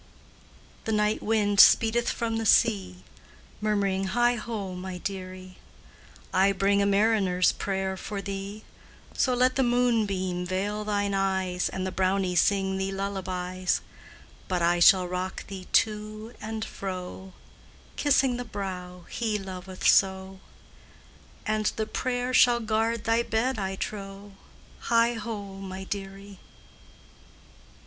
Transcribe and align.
The 0.85 0.91
night 0.91 1.21
wind 1.21 1.59
speedeth 1.59 2.07
from 2.09 2.37
the 2.37 2.45
sea, 2.47 3.03
Murmuring, 3.61 4.07
"Heigho, 4.07 4.73
my 4.73 4.97
dearie! 4.97 5.59
I 6.33 6.53
bring 6.53 6.81
a 6.81 6.87
mariner's 6.87 7.51
prayer 7.51 7.95
for 7.95 8.19
thee; 8.19 8.63
So 9.15 9.35
let 9.35 9.57
the 9.57 9.61
moonbeam 9.61 10.43
veil 10.47 10.83
thine 10.83 11.13
eyes, 11.13 11.69
And 11.69 11.85
the 11.85 11.91
brownie 11.91 12.35
sing 12.35 12.79
thee 12.79 12.91
lullabies; 12.91 13.81
But 14.47 14.63
I 14.63 14.79
shall 14.79 15.07
rock 15.07 15.45
thee 15.45 15.67
to 15.73 16.33
and 16.41 16.65
fro, 16.65 17.33
Kissing 17.95 18.37
the 18.37 18.43
brow 18.43 19.05
he 19.07 19.37
loveth 19.37 19.87
so, 19.87 20.39
And 21.45 21.67
the 21.75 21.85
prayer 21.85 22.33
shall 22.33 22.59
guard 22.59 23.03
thy 23.03 23.21
bed, 23.21 23.59
I 23.59 23.75
trow, 23.75 24.31
Heigho, 24.89 25.59
my 25.61 25.83
dearie!" 25.83 26.39